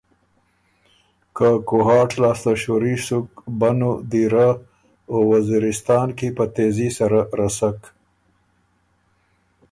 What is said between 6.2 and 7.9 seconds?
په تېزي سره رسک۔